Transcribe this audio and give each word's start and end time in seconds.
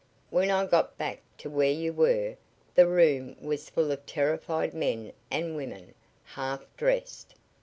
When 0.31 0.49
I 0.49 0.65
got 0.65 0.97
back 0.97 1.21
to 1.37 1.47
where 1.47 1.69
you 1.69 1.93
were 1.93 2.35
the 2.73 2.87
room 2.87 3.35
was 3.39 3.69
full 3.69 3.91
of 3.91 4.03
terrified 4.07 4.73
men 4.73 5.13
and 5.29 5.55
women, 5.55 5.93
half 6.23 6.65
dressed. 6.75 7.35